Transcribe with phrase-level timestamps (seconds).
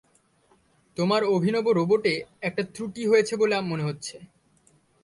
[0.97, 2.13] তোমার অভিনব রোবটে
[2.41, 4.15] একটা ত্রুটি হয়েছে বলে মনে হচ্ছে।